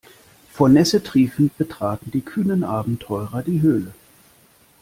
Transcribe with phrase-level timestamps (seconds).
[0.51, 3.93] Vor Nässe triefend betraten die kühnen Abenteurer die Höhle.